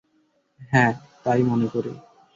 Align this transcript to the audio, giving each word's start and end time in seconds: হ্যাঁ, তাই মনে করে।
হ্যাঁ, 0.71 0.91
তাই 1.23 1.41
মনে 1.43 1.67
করে। 1.67 1.91